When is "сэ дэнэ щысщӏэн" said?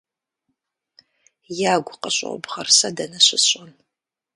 2.77-3.71